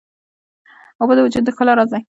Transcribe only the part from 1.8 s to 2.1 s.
دي.